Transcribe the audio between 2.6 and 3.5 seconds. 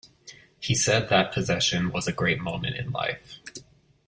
in life.